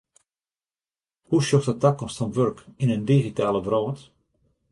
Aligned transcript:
Hoe 1.27 1.41
sjochst 1.45 1.69
de 1.69 1.75
takomst 1.83 2.19
fan 2.19 2.33
wurk 2.37 2.59
yn 2.81 2.93
in 2.95 3.07
digitale 3.09 3.59
wrâld? 3.65 3.99